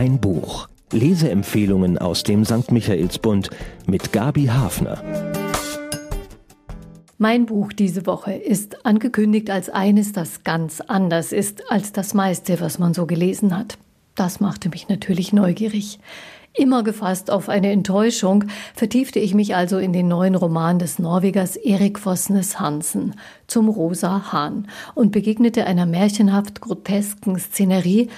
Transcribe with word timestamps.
Ein 0.00 0.18
Buch. 0.18 0.66
Leseempfehlungen 0.92 1.98
aus 1.98 2.22
dem 2.22 2.46
St. 2.46 2.72
Michaelsbund 2.72 3.50
mit 3.84 4.14
Gabi 4.14 4.46
Hafner. 4.46 5.04
Mein 7.18 7.44
Buch 7.44 7.74
diese 7.74 8.06
Woche 8.06 8.32
ist 8.32 8.86
angekündigt 8.86 9.50
als 9.50 9.68
eines, 9.68 10.12
das 10.12 10.42
ganz 10.42 10.80
anders 10.80 11.32
ist 11.32 11.70
als 11.70 11.92
das 11.92 12.14
meiste, 12.14 12.62
was 12.62 12.78
man 12.78 12.94
so 12.94 13.04
gelesen 13.04 13.54
hat. 13.54 13.76
Das 14.14 14.40
machte 14.40 14.70
mich 14.70 14.88
natürlich 14.88 15.34
neugierig. 15.34 15.98
Immer 16.54 16.82
gefasst 16.82 17.30
auf 17.30 17.50
eine 17.50 17.70
Enttäuschung, 17.70 18.44
vertiefte 18.74 19.20
ich 19.20 19.34
mich 19.34 19.54
also 19.54 19.78
in 19.78 19.92
den 19.92 20.08
neuen 20.08 20.34
Roman 20.34 20.78
des 20.78 20.98
Norwegers 20.98 21.56
Erik 21.56 21.98
Fosnes 21.98 22.58
Hansen 22.58 23.14
zum 23.46 23.68
Rosa 23.68 24.32
Hahn 24.32 24.66
und 24.94 25.12
begegnete 25.12 25.66
einer 25.66 25.86
märchenhaft 25.86 26.60
grotesken 26.60 27.38
Szenerie, 27.38 28.08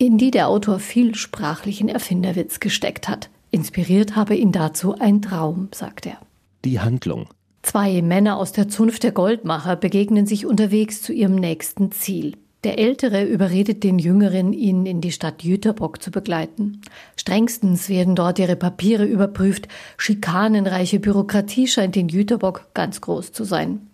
in 0.00 0.16
die 0.16 0.30
der 0.30 0.48
Autor 0.48 0.78
viel 0.78 1.14
sprachlichen 1.14 1.90
Erfinderwitz 1.90 2.58
gesteckt 2.58 3.06
hat. 3.06 3.28
Inspiriert 3.50 4.16
habe 4.16 4.34
ihn 4.34 4.50
dazu 4.50 4.94
ein 4.98 5.20
Traum, 5.20 5.68
sagt 5.74 6.06
er. 6.06 6.16
Die 6.64 6.80
Handlung. 6.80 7.28
Zwei 7.60 8.00
Männer 8.00 8.38
aus 8.38 8.52
der 8.52 8.70
Zunft 8.70 9.02
der 9.02 9.12
Goldmacher 9.12 9.76
begegnen 9.76 10.24
sich 10.24 10.46
unterwegs 10.46 11.02
zu 11.02 11.12
ihrem 11.12 11.34
nächsten 11.34 11.92
Ziel. 11.92 12.38
Der 12.64 12.78
Ältere 12.78 13.24
überredet 13.24 13.84
den 13.84 13.98
Jüngeren, 13.98 14.54
ihn 14.54 14.86
in 14.86 15.02
die 15.02 15.12
Stadt 15.12 15.42
Jüterbock 15.42 16.02
zu 16.02 16.10
begleiten. 16.10 16.80
Strengstens 17.16 17.90
werden 17.90 18.14
dort 18.14 18.38
ihre 18.38 18.56
Papiere 18.56 19.04
überprüft. 19.04 19.68
Schikanenreiche 19.98 20.98
Bürokratie 20.98 21.66
scheint 21.66 21.98
in 21.98 22.08
Jüterbock 22.08 22.68
ganz 22.72 23.02
groß 23.02 23.32
zu 23.32 23.44
sein. 23.44 23.89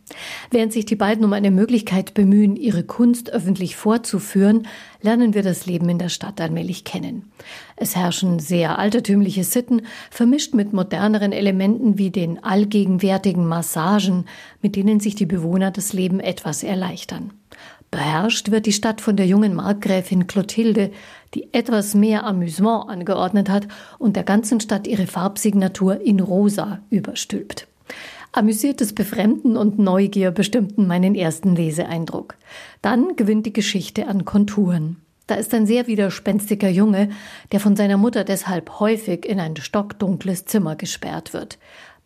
Während 0.50 0.72
sich 0.72 0.86
die 0.86 0.94
beiden 0.94 1.24
um 1.24 1.32
eine 1.32 1.50
Möglichkeit 1.50 2.14
bemühen, 2.14 2.54
ihre 2.54 2.84
Kunst 2.84 3.30
öffentlich 3.30 3.74
vorzuführen, 3.74 4.68
lernen 5.02 5.34
wir 5.34 5.42
das 5.42 5.66
Leben 5.66 5.88
in 5.88 5.98
der 5.98 6.10
Stadt 6.10 6.40
allmählich 6.40 6.84
kennen. 6.84 7.32
Es 7.74 7.96
herrschen 7.96 8.38
sehr 8.38 8.78
altertümliche 8.78 9.42
Sitten, 9.42 9.82
vermischt 10.10 10.54
mit 10.54 10.72
moderneren 10.72 11.32
Elementen 11.32 11.98
wie 11.98 12.10
den 12.10 12.42
allgegenwärtigen 12.44 13.46
Massagen, 13.46 14.26
mit 14.62 14.76
denen 14.76 15.00
sich 15.00 15.16
die 15.16 15.26
Bewohner 15.26 15.72
das 15.72 15.92
Leben 15.92 16.20
etwas 16.20 16.62
erleichtern. 16.62 17.32
Beherrscht 17.90 18.50
wird 18.50 18.66
die 18.66 18.72
Stadt 18.72 19.00
von 19.00 19.16
der 19.16 19.26
jungen 19.26 19.54
Markgräfin 19.54 20.26
Clotilde, 20.26 20.92
die 21.34 21.52
etwas 21.52 21.94
mehr 21.94 22.24
Amüsement 22.24 22.88
angeordnet 22.88 23.48
hat 23.48 23.66
und 23.98 24.16
der 24.16 24.24
ganzen 24.24 24.60
Stadt 24.60 24.86
ihre 24.86 25.06
Farbsignatur 25.06 26.00
in 26.00 26.20
rosa 26.20 26.80
überstülpt. 26.90 27.66
Amüsiertes 28.36 28.92
Befremden 28.92 29.56
und 29.56 29.78
Neugier 29.78 30.30
bestimmten 30.30 30.86
meinen 30.86 31.14
ersten 31.14 31.56
Leseeindruck. 31.56 32.34
Dann 32.82 33.16
gewinnt 33.16 33.46
die 33.46 33.52
Geschichte 33.54 34.08
an 34.08 34.26
Konturen. 34.26 34.98
Da 35.26 35.36
ist 35.36 35.54
ein 35.54 35.66
sehr 35.66 35.86
widerspenstiger 35.86 36.68
Junge, 36.68 37.08
der 37.52 37.60
von 37.60 37.76
seiner 37.76 37.96
Mutter 37.96 38.24
deshalb 38.24 38.78
häufig 38.78 39.24
in 39.24 39.40
ein 39.40 39.56
stockdunkles 39.56 40.44
Zimmer 40.44 40.76
gesperrt 40.76 41.32
wird. 41.32 41.56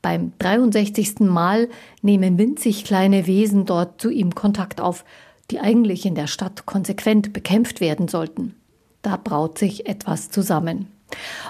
Beim 0.03 0.31
63. 0.39 1.19
Mal 1.19 1.69
nehmen 2.01 2.39
winzig 2.39 2.85
kleine 2.85 3.27
Wesen 3.27 3.67
dort 3.67 4.01
zu 4.01 4.09
ihm 4.09 4.33
Kontakt 4.33 4.81
auf, 4.81 5.05
die 5.51 5.59
eigentlich 5.59 6.07
in 6.07 6.15
der 6.15 6.29
Stadt 6.29 6.65
konsequent 6.65 7.33
bekämpft 7.33 7.81
werden 7.81 8.07
sollten. 8.07 8.55
Da 9.03 9.17
braut 9.17 9.59
sich 9.59 9.89
etwas 9.89 10.31
zusammen. 10.31 10.87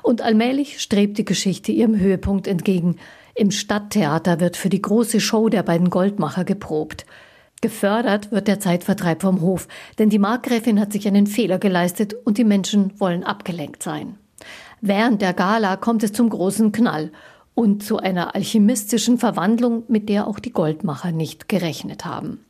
Und 0.02 0.22
allmählich 0.22 0.80
strebt 0.80 1.18
die 1.18 1.26
Geschichte 1.26 1.70
ihrem 1.70 1.98
Höhepunkt 1.98 2.46
entgegen. 2.46 2.96
Im 3.34 3.50
Stadttheater 3.50 4.40
wird 4.40 4.56
für 4.56 4.68
die 4.68 4.82
große 4.82 5.20
Show 5.20 5.48
der 5.48 5.62
beiden 5.62 5.90
Goldmacher 5.90 6.44
geprobt. 6.44 7.06
Gefördert 7.60 8.32
wird 8.32 8.48
der 8.48 8.60
Zeitvertreib 8.60 9.22
vom 9.22 9.40
Hof, 9.40 9.68
denn 9.98 10.08
die 10.08 10.18
Markgräfin 10.18 10.80
hat 10.80 10.92
sich 10.92 11.06
einen 11.06 11.26
Fehler 11.26 11.58
geleistet 11.58 12.14
und 12.24 12.38
die 12.38 12.44
Menschen 12.44 12.98
wollen 12.98 13.22
abgelenkt 13.22 13.82
sein. 13.82 14.16
Während 14.80 15.20
der 15.20 15.34
Gala 15.34 15.76
kommt 15.76 16.02
es 16.02 16.12
zum 16.12 16.30
großen 16.30 16.72
Knall 16.72 17.12
und 17.54 17.82
zu 17.82 17.98
einer 17.98 18.34
alchemistischen 18.34 19.18
Verwandlung, 19.18 19.82
mit 19.88 20.08
der 20.08 20.26
auch 20.26 20.38
die 20.38 20.52
Goldmacher 20.52 21.12
nicht 21.12 21.48
gerechnet 21.48 22.06
haben. 22.06 22.44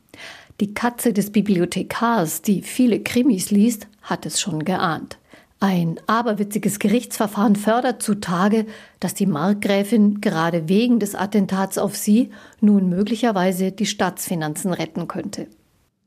Die 0.61 0.73
Katze 0.73 1.11
des 1.11 1.31
Bibliothekars, 1.31 2.41
die 2.41 2.61
viele 2.61 3.01
Krimis 3.01 3.51
liest, 3.51 3.87
hat 4.01 4.25
es 4.25 4.39
schon 4.39 4.63
geahnt. 4.63 5.17
Ein 5.63 5.99
aberwitziges 6.07 6.79
Gerichtsverfahren 6.79 7.55
fördert 7.55 8.01
zutage, 8.01 8.65
dass 8.99 9.13
die 9.13 9.27
Markgräfin 9.27 10.19
gerade 10.19 10.67
wegen 10.67 10.99
des 10.99 11.13
Attentats 11.13 11.77
auf 11.77 11.95
sie 11.95 12.31
nun 12.61 12.89
möglicherweise 12.89 13.71
die 13.71 13.85
Staatsfinanzen 13.85 14.73
retten 14.73 15.07
könnte. 15.07 15.45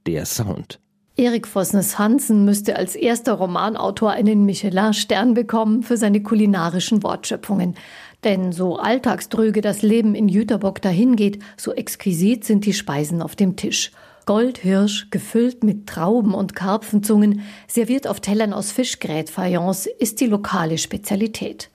Der 0.09 0.27
Sound. 0.27 0.81
Erik 1.17 1.47
Vosnes 1.47 2.01
Hansen 2.01 2.45
müsste 2.45 2.75
als 2.75 2.97
erster 2.97 3.35
Romanautor 3.35 4.11
einen 4.11 4.45
Michelin-Stern 4.45 5.35
bekommen 5.35 5.85
für 5.85 5.97
seine 5.97 6.21
kulinarischen 6.21 7.05
Wortschöpfungen. 7.05 7.77
Denn 8.25 8.51
so 8.51 8.79
alltagströge 8.79 9.61
das 9.61 9.83
Leben 9.83 10.17
in 10.17 10.29
Jüterbock 10.29 10.83
dahingeht, 10.83 11.39
so 11.57 11.73
exquisit 11.73 12.45
sind 12.45 12.67
die 12.67 12.73
Speisen 12.73 13.23
auf 13.23 13.37
dem 13.37 13.55
Tisch. 13.55 13.93
Goldhirsch, 14.27 15.11
gefüllt 15.11 15.65
mit 15.65 15.87
Trauben 15.87 16.33
und 16.33 16.55
Karpfenzungen, 16.55 17.43
serviert 17.69 18.07
auf 18.07 18.21
Tellern 18.21 18.55
aus 18.55 18.73
Fischgrätfayence, 18.73 19.87
ist 19.87 20.21
die 20.21 20.27
lokale 20.27 20.79
Spezialität. 20.79 21.71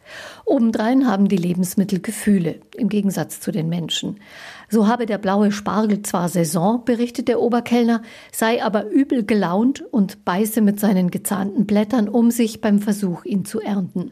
Obendrein 0.46 1.08
haben 1.08 1.28
die 1.28 1.38
Lebensmittel 1.38 2.00
Gefühle, 2.00 2.60
im 2.76 2.90
Gegensatz 2.90 3.40
zu 3.40 3.52
den 3.52 3.70
Menschen. 3.70 4.20
So 4.68 4.88
habe 4.88 5.06
der 5.06 5.20
blaue 5.20 5.52
Spargel 5.52 6.02
zwar 6.02 6.28
Saison, 6.28 6.84
berichtet 6.86 7.28
der 7.28 7.40
Oberkellner, 7.40 8.02
sei 8.32 8.64
aber 8.64 8.90
übel 8.90 9.24
gelaunt 9.24 9.82
und 9.92 10.26
beiße 10.26 10.62
mit 10.62 10.80
seinen 10.80 11.12
gezahnten 11.12 11.68
Blättern 11.68 12.10
um 12.10 12.32
sich 12.32 12.62
beim 12.62 12.80
Versuch, 12.80 13.26
ihn 13.26 13.46
zu 13.46 13.62
ernten. 13.62 14.12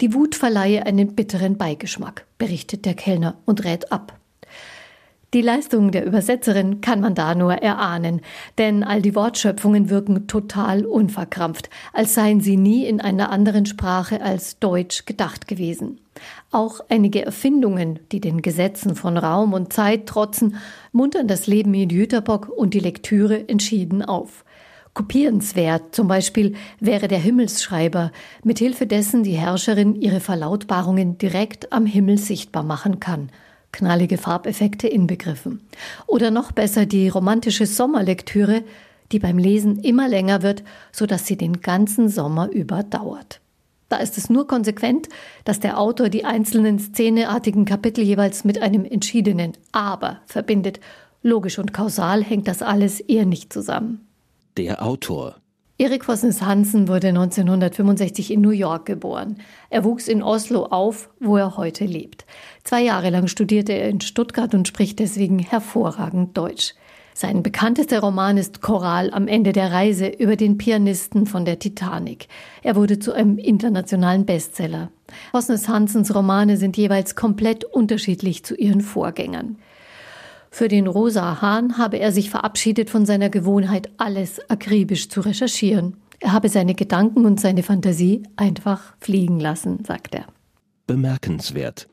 Die 0.00 0.14
Wut 0.14 0.34
verleihe 0.34 0.86
einen 0.86 1.14
bitteren 1.14 1.56
Beigeschmack, 1.56 2.26
berichtet 2.38 2.84
der 2.84 2.94
Kellner 2.94 3.38
und 3.44 3.64
rät 3.64 3.92
ab. 3.92 4.17
Die 5.34 5.42
Leistung 5.42 5.90
der 5.90 6.06
Übersetzerin 6.06 6.80
kann 6.80 7.02
man 7.02 7.14
da 7.14 7.34
nur 7.34 7.52
erahnen, 7.52 8.22
denn 8.56 8.82
all 8.82 9.02
die 9.02 9.14
Wortschöpfungen 9.14 9.90
wirken 9.90 10.26
total 10.26 10.86
unverkrampft, 10.86 11.68
als 11.92 12.14
seien 12.14 12.40
sie 12.40 12.56
nie 12.56 12.86
in 12.86 13.02
einer 13.02 13.30
anderen 13.30 13.66
Sprache 13.66 14.22
als 14.22 14.58
Deutsch 14.58 15.04
gedacht 15.04 15.46
gewesen. 15.46 16.00
Auch 16.50 16.80
einige 16.88 17.26
Erfindungen, 17.26 17.98
die 18.10 18.22
den 18.22 18.40
Gesetzen 18.40 18.96
von 18.96 19.18
Raum 19.18 19.52
und 19.52 19.70
Zeit 19.70 20.06
trotzen, 20.06 20.56
muntern 20.92 21.28
das 21.28 21.46
Leben 21.46 21.74
in 21.74 21.90
Jüterbock 21.90 22.48
und 22.48 22.72
die 22.72 22.80
Lektüre 22.80 23.50
entschieden 23.50 24.02
auf. 24.02 24.46
Kopierenswert 24.94 25.94
zum 25.94 26.08
Beispiel 26.08 26.54
wäre 26.80 27.06
der 27.06 27.18
Himmelsschreiber, 27.18 28.12
mithilfe 28.44 28.86
dessen 28.86 29.24
die 29.24 29.36
Herrscherin 29.36 29.94
ihre 29.94 30.20
Verlautbarungen 30.20 31.18
direkt 31.18 31.70
am 31.70 31.84
Himmel 31.84 32.16
sichtbar 32.16 32.62
machen 32.62 32.98
kann– 32.98 33.28
knallige 33.78 34.18
Farbeffekte 34.18 34.88
inbegriffen. 34.88 35.60
Oder 36.06 36.30
noch 36.30 36.52
besser 36.52 36.84
die 36.84 37.08
romantische 37.08 37.64
Sommerlektüre, 37.64 38.62
die 39.12 39.20
beim 39.20 39.38
Lesen 39.38 39.78
immer 39.78 40.08
länger 40.08 40.42
wird, 40.42 40.64
so 40.92 41.06
dass 41.06 41.26
sie 41.26 41.36
den 41.36 41.60
ganzen 41.60 42.08
Sommer 42.08 42.50
über 42.50 42.82
dauert. 42.82 43.40
Da 43.88 43.96
ist 43.98 44.18
es 44.18 44.28
nur 44.28 44.46
konsequent, 44.46 45.08
dass 45.44 45.60
der 45.60 45.78
Autor 45.78 46.10
die 46.10 46.24
einzelnen 46.24 46.78
szeneartigen 46.78 47.64
Kapitel 47.64 48.04
jeweils 48.04 48.44
mit 48.44 48.60
einem 48.60 48.84
entschiedenen 48.84 49.52
Aber 49.72 50.20
verbindet. 50.26 50.80
Logisch 51.22 51.58
und 51.58 51.72
kausal 51.72 52.22
hängt 52.22 52.48
das 52.48 52.60
alles 52.60 53.00
eher 53.00 53.24
nicht 53.24 53.52
zusammen. 53.52 54.06
Der 54.56 54.84
Autor 54.84 55.36
Erik 55.80 56.04
Vossens 56.04 56.42
Hansen 56.42 56.88
wurde 56.88 57.06
1965 57.10 58.32
in 58.32 58.40
New 58.40 58.50
York 58.50 58.84
geboren. 58.84 59.36
Er 59.70 59.84
wuchs 59.84 60.08
in 60.08 60.24
Oslo 60.24 60.64
auf, 60.64 61.08
wo 61.20 61.36
er 61.36 61.56
heute 61.56 61.84
lebt. 61.84 62.26
Zwei 62.64 62.82
Jahre 62.82 63.10
lang 63.10 63.28
studierte 63.28 63.74
er 63.74 63.88
in 63.88 64.00
Stuttgart 64.00 64.52
und 64.54 64.66
spricht 64.66 64.98
deswegen 64.98 65.38
hervorragend 65.38 66.36
Deutsch. 66.36 66.74
Sein 67.14 67.44
bekanntester 67.44 68.00
Roman 68.00 68.38
ist 68.38 68.60
Choral 68.60 69.12
am 69.12 69.28
Ende 69.28 69.52
der 69.52 69.70
Reise 69.70 70.08
über 70.08 70.34
den 70.34 70.58
Pianisten 70.58 71.26
von 71.26 71.44
der 71.44 71.60
Titanic. 71.60 72.26
Er 72.64 72.74
wurde 72.74 72.98
zu 72.98 73.12
einem 73.12 73.38
internationalen 73.38 74.26
Bestseller. 74.26 74.90
Vossnes 75.30 75.68
Hansens 75.68 76.12
Romane 76.12 76.56
sind 76.56 76.76
jeweils 76.76 77.14
komplett 77.14 77.64
unterschiedlich 77.64 78.44
zu 78.44 78.56
ihren 78.56 78.80
Vorgängern. 78.80 79.58
Für 80.50 80.68
den 80.68 80.86
Rosa 80.86 81.40
Hahn 81.40 81.78
habe 81.78 81.98
er 81.98 82.12
sich 82.12 82.30
verabschiedet 82.30 82.90
von 82.90 83.06
seiner 83.06 83.28
Gewohnheit, 83.28 83.90
alles 83.98 84.40
akribisch 84.50 85.08
zu 85.08 85.20
recherchieren. 85.20 85.96
Er 86.20 86.32
habe 86.32 86.48
seine 86.48 86.74
Gedanken 86.74 87.26
und 87.26 87.40
seine 87.40 87.62
Fantasie 87.62 88.22
einfach 88.36 88.94
fliegen 89.00 89.38
lassen, 89.38 89.84
sagt 89.84 90.14
er. 90.14 90.26
Bemerkenswert. 90.86 91.88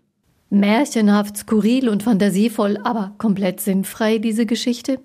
Märchenhaft, 0.50 1.38
skurril 1.38 1.90
und 1.90 2.04
fantasievoll, 2.04 2.78
aber 2.84 3.14
komplett 3.18 3.60
sinnfrei, 3.60 4.20
diese 4.20 4.46
Geschichte? 4.46 5.00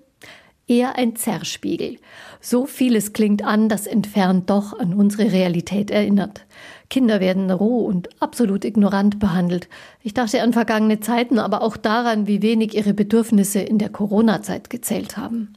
Eher 0.67 0.97
ein 0.97 1.15
Zerspiegel. 1.15 1.97
So 2.39 2.65
vieles 2.65 3.13
klingt 3.13 3.43
an, 3.43 3.67
das 3.67 3.87
entfernt 3.87 4.49
doch 4.49 4.77
an 4.79 4.93
unsere 4.93 5.31
Realität 5.31 5.91
erinnert. 5.91 6.45
Kinder 6.91 7.19
werden 7.21 7.49
roh 7.49 7.85
und 7.85 8.09
absolut 8.21 8.65
ignorant 8.65 9.17
behandelt. 9.17 9.69
Ich 10.03 10.13
dachte 10.13 10.43
an 10.43 10.53
vergangene 10.53 10.99
Zeiten, 10.99 11.39
aber 11.39 11.63
auch 11.63 11.77
daran, 11.77 12.27
wie 12.27 12.43
wenig 12.43 12.75
ihre 12.75 12.93
Bedürfnisse 12.93 13.61
in 13.61 13.79
der 13.79 13.89
Corona-Zeit 13.89 14.69
gezählt 14.69 15.17
haben. 15.17 15.53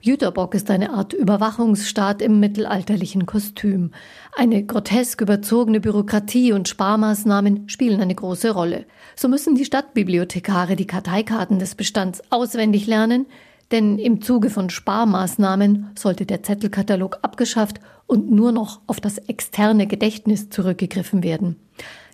Jüterbock 0.00 0.54
ist 0.54 0.70
eine 0.70 0.90
Art 0.90 1.14
Überwachungsstaat 1.14 2.22
im 2.22 2.38
mittelalterlichen 2.38 3.26
Kostüm. 3.26 3.92
Eine 4.36 4.62
grotesk 4.62 5.20
überzogene 5.22 5.80
Bürokratie 5.80 6.52
und 6.52 6.68
Sparmaßnahmen 6.68 7.68
spielen 7.68 8.00
eine 8.00 8.14
große 8.14 8.50
Rolle. 8.50 8.84
So 9.16 9.28
müssen 9.28 9.54
die 9.54 9.64
Stadtbibliothekare 9.64 10.76
die 10.76 10.86
Karteikarten 10.86 11.58
des 11.58 11.74
Bestands 11.74 12.22
auswendig 12.30 12.86
lernen, 12.86 13.26
denn 13.70 13.98
im 13.98 14.22
Zuge 14.22 14.50
von 14.50 14.70
Sparmaßnahmen 14.70 15.90
sollte 15.98 16.24
der 16.24 16.42
Zettelkatalog 16.42 17.18
abgeschafft 17.22 17.80
und 18.08 18.32
nur 18.32 18.50
noch 18.50 18.80
auf 18.88 19.00
das 19.00 19.18
externe 19.18 19.86
Gedächtnis 19.86 20.50
zurückgegriffen 20.50 21.22
werden. 21.22 21.54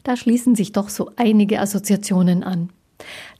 Da 0.03 0.17
schließen 0.17 0.55
sich 0.55 0.73
doch 0.73 0.91
so 0.91 1.11
einige 1.17 1.61
Assoziationen 1.61 2.45
an. 2.45 2.69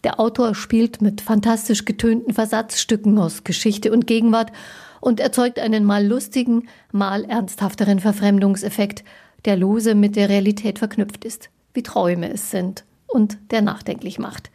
Der 0.05 0.19
Autor 0.19 0.55
spielt 0.55 1.03
mit 1.03 1.21
fantastisch 1.21 1.85
getönten 1.85 2.33
Versatzstücken 2.33 3.19
aus 3.19 3.45
Geschichte 3.45 3.93
und 3.93 4.07
Gegenwart 4.07 4.53
und 5.01 5.21
erzeugt 5.21 5.59
einen 5.59 5.85
mal 5.85 6.07
lustigen, 6.07 6.69
mal 6.93 7.25
ernsthafteren 7.25 8.01
Verfremdungseffekt, 8.01 9.05
der 9.45 9.57
lose 9.57 9.95
mit 9.95 10.17
der 10.17 10.31
Realität 10.31 10.79
verknüpft 10.79 11.25
ist, 11.25 11.51
wie 11.75 11.83
Träume 11.83 12.33
es 12.33 12.51
sind 12.51 12.85
und 13.07 13.39
der 13.51 13.61
nachdenklich 13.63 14.19
macht. 14.19 14.51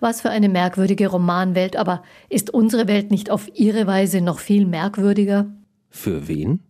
Was 0.00 0.20
für 0.20 0.30
eine 0.30 0.48
merkwürdige 0.48 1.06
Romanwelt, 1.06 1.76
aber 1.76 2.02
ist 2.28 2.50
unsere 2.50 2.88
Welt 2.88 3.12
nicht 3.12 3.30
auf 3.30 3.48
ihre 3.54 3.86
Weise 3.86 4.20
noch 4.20 4.40
viel 4.40 4.66
merkwürdiger? 4.66 5.46
Für 5.90 6.26
wen? 6.26 6.60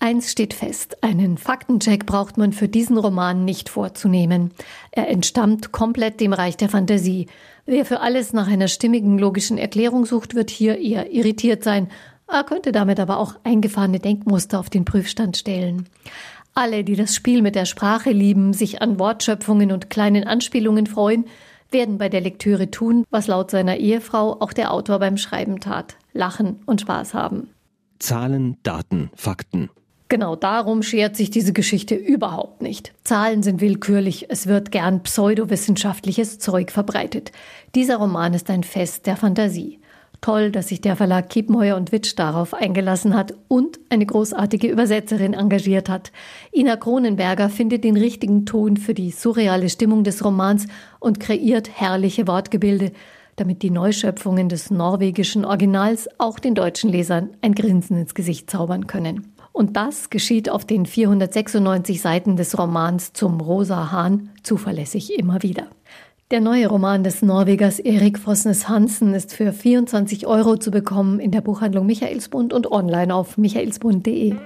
Eins 0.00 0.30
steht 0.30 0.54
fest, 0.54 1.02
einen 1.02 1.38
Faktencheck 1.38 2.06
braucht 2.06 2.38
man 2.38 2.52
für 2.52 2.68
diesen 2.68 2.98
Roman 2.98 3.44
nicht 3.44 3.68
vorzunehmen. 3.68 4.52
Er 4.92 5.08
entstammt 5.08 5.72
komplett 5.72 6.20
dem 6.20 6.32
Reich 6.32 6.56
der 6.56 6.68
Fantasie. 6.68 7.26
Wer 7.66 7.84
für 7.84 8.00
alles 8.00 8.32
nach 8.32 8.46
einer 8.46 8.68
stimmigen 8.68 9.18
logischen 9.18 9.58
Erklärung 9.58 10.06
sucht, 10.06 10.36
wird 10.36 10.50
hier 10.50 10.78
eher 10.78 11.12
irritiert 11.12 11.64
sein, 11.64 11.88
er 12.30 12.44
könnte 12.44 12.72
damit 12.72 13.00
aber 13.00 13.18
auch 13.18 13.36
eingefahrene 13.42 14.00
Denkmuster 14.00 14.60
auf 14.60 14.68
den 14.68 14.84
Prüfstand 14.84 15.36
stellen. 15.36 15.88
Alle, 16.54 16.84
die 16.84 16.94
das 16.94 17.14
Spiel 17.14 17.40
mit 17.40 17.54
der 17.54 17.64
Sprache 17.64 18.10
lieben, 18.10 18.52
sich 18.52 18.82
an 18.82 18.98
Wortschöpfungen 18.98 19.72
und 19.72 19.90
kleinen 19.90 20.24
Anspielungen 20.24 20.86
freuen, 20.86 21.24
werden 21.70 21.98
bei 21.98 22.08
der 22.08 22.20
Lektüre 22.20 22.70
tun, 22.70 23.04
was 23.10 23.26
laut 23.26 23.50
seiner 23.50 23.76
Ehefrau 23.76 24.40
auch 24.40 24.52
der 24.52 24.72
Autor 24.72 24.98
beim 24.98 25.16
Schreiben 25.16 25.60
tat. 25.60 25.96
Lachen 26.12 26.60
und 26.66 26.82
Spaß 26.82 27.14
haben. 27.14 27.48
Zahlen, 27.98 28.56
Daten, 28.62 29.10
Fakten. 29.14 29.70
Genau 30.10 30.36
darum 30.36 30.82
schert 30.82 31.16
sich 31.16 31.30
diese 31.30 31.52
Geschichte 31.52 31.94
überhaupt 31.94 32.62
nicht. 32.62 32.94
Zahlen 33.04 33.42
sind 33.42 33.60
willkürlich, 33.60 34.26
es 34.30 34.46
wird 34.46 34.72
gern 34.72 35.02
pseudowissenschaftliches 35.02 36.38
Zeug 36.38 36.70
verbreitet. 36.70 37.30
Dieser 37.74 37.96
Roman 37.96 38.32
ist 38.32 38.48
ein 38.48 38.62
Fest 38.62 39.06
der 39.06 39.16
Fantasie. 39.16 39.80
Toll, 40.22 40.50
dass 40.50 40.68
sich 40.68 40.80
der 40.80 40.96
Verlag 40.96 41.28
Kiepenheuer 41.28 41.76
und 41.76 41.92
Witsch 41.92 42.14
darauf 42.16 42.54
eingelassen 42.54 43.14
hat 43.14 43.34
und 43.46 43.78
eine 43.90 44.06
großartige 44.06 44.66
Übersetzerin 44.66 45.34
engagiert 45.34 45.88
hat. 45.88 46.10
Ina 46.52 46.76
Kronenberger 46.76 47.50
findet 47.50 47.84
den 47.84 47.96
richtigen 47.96 48.46
Ton 48.46 48.78
für 48.78 48.94
die 48.94 49.10
surreale 49.10 49.68
Stimmung 49.68 50.04
des 50.04 50.24
Romans 50.24 50.66
und 50.98 51.20
kreiert 51.20 51.70
herrliche 51.72 52.26
Wortgebilde, 52.26 52.92
damit 53.36 53.62
die 53.62 53.70
Neuschöpfungen 53.70 54.48
des 54.48 54.70
norwegischen 54.70 55.44
Originals 55.44 56.08
auch 56.18 56.40
den 56.40 56.54
deutschen 56.54 56.90
Lesern 56.90 57.30
ein 57.42 57.54
Grinsen 57.54 57.98
ins 57.98 58.14
Gesicht 58.14 58.50
zaubern 58.50 58.88
können. 58.88 59.34
Und 59.58 59.76
das 59.76 60.08
geschieht 60.08 60.48
auf 60.48 60.64
den 60.64 60.86
496 60.86 62.00
Seiten 62.00 62.36
des 62.36 62.56
Romans 62.56 63.12
zum 63.12 63.40
Rosa 63.40 63.90
Hahn 63.90 64.30
zuverlässig 64.44 65.18
immer 65.18 65.42
wieder. 65.42 65.66
Der 66.30 66.40
neue 66.40 66.68
Roman 66.68 67.02
des 67.02 67.22
Norwegers 67.22 67.80
Erik 67.80 68.20
Fosnes 68.20 68.68
Hansen 68.68 69.14
ist 69.14 69.34
für 69.34 69.52
24 69.52 70.28
Euro 70.28 70.58
zu 70.58 70.70
bekommen 70.70 71.18
in 71.18 71.32
der 71.32 71.40
Buchhandlung 71.40 71.86
Michaelsbund 71.86 72.52
und 72.52 72.70
online 72.70 73.12
auf 73.12 73.36
michaelsbund.de. 73.36 74.36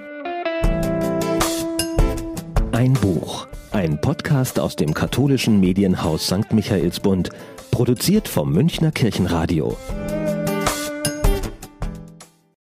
Ein 2.73 2.95
Buch, 2.95 3.47
ein 3.71 4.01
Podcast 4.01 4.59
aus 4.59 4.77
dem 4.77 4.95
katholischen 4.95 5.61
Medienhaus 5.61 6.29
St. 6.29 6.55
Michaelsbund, 6.55 7.29
produziert 7.71 8.29
vom 8.29 8.51
Münchner 8.51 8.93
Kirchenradio. 8.93 9.77